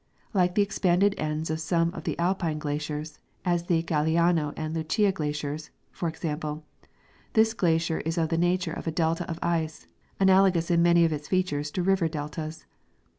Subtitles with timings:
[0.33, 5.11] Like the expanded ends of some of the Alpine glaciers, as the Galiano and Lucia
[5.11, 6.65] glaciers, for example,
[7.33, 9.85] this glacier is of the nature of a delta of ice,
[10.19, 12.65] analogous in many of its features to river deltas.